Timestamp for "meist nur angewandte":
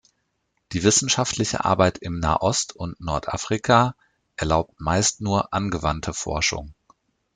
4.81-6.15